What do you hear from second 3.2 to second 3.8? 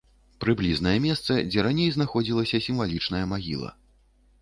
магіла.